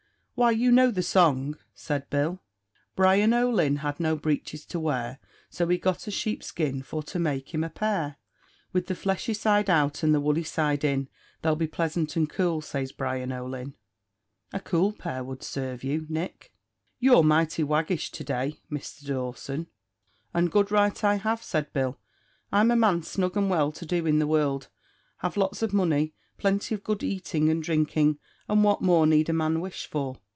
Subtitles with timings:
[0.33, 2.41] "Why, you know the song," said Bill
[2.95, 5.19] "'Brian O'Lynn had no breeches to wear,
[5.51, 8.15] So he got a sheep's skin for to make him a pair;
[8.73, 11.09] With the fleshy side out and the woolly side in,
[11.43, 13.75] They'll be pleasant and cool, says Brian O'Lynn.'
[14.51, 16.51] "A cool pare would sarve you, Nick."
[16.97, 19.67] "You're mighty waggish to day, Misther Dawson."
[20.33, 21.99] "And good right I have," said Bill;
[22.51, 24.69] "I'm a man snug and well to do in the world;
[25.17, 28.17] have lots of money, plenty of good eating and drinking,
[28.49, 30.17] and what more need a man wish for?"